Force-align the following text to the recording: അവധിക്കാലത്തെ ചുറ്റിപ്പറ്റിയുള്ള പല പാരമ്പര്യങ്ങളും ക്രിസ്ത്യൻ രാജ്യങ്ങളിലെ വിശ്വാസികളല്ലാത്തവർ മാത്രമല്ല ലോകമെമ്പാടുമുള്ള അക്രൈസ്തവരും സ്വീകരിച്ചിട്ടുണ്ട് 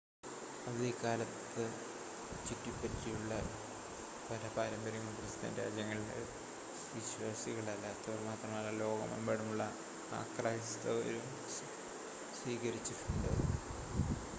അവധിക്കാലത്തെ 0.67 1.65
ചുറ്റിപ്പറ്റിയുള്ള 2.45 3.33
പല 4.23 4.41
പാരമ്പര്യങ്ങളും 4.55 5.17
ക്രിസ്ത്യൻ 5.19 5.53
രാജ്യങ്ങളിലെ 5.59 6.17
വിശ്വാസികളല്ലാത്തവർ 6.95 8.19
മാത്രമല്ല 8.27 8.71
ലോകമെമ്പാടുമുള്ള 8.81 9.65
അക്രൈസ്തവരും 10.21 11.29
സ്വീകരിച്ചിട്ടുണ്ട് 12.35 13.31